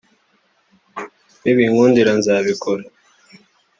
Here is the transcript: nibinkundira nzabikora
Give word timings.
nibinkundira 1.41 2.11
nzabikora 2.19 2.83